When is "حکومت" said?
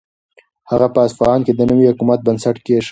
1.91-2.19